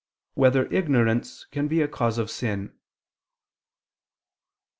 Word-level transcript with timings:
1] 0.33 0.41
Whether 0.41 0.65
Ignorance 0.73 1.45
Can 1.51 1.67
Be 1.67 1.79
a 1.83 1.87
Cause 1.87 2.17
of 2.17 2.31
Sin? 2.31 2.73